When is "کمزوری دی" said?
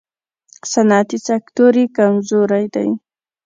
1.97-2.89